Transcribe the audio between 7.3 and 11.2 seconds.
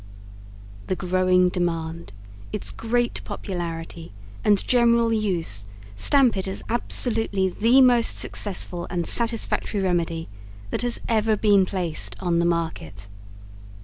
the most successful and satisfactory remedy that has